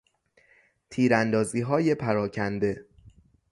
[0.89, 2.85] تیراندازیهای پراکنده